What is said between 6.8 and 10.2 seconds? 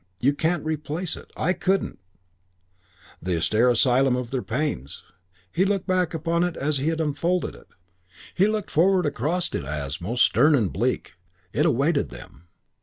had unfolded it. He looked forward across it as,